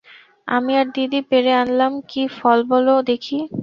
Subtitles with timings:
[0.47, 3.37] আমি আর দিদি পেড়ে আনলাম-কি ফল বলো দেখি?